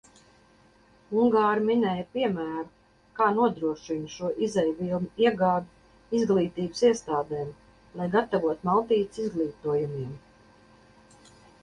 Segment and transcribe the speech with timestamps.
[1.23, 2.63] Ungāri minēja piemēru,
[3.19, 7.55] kā nodrošina šo izejvielu iegādi izglītības iestādēm,
[8.01, 10.17] lai gatavotu maltītes izglītojamiem.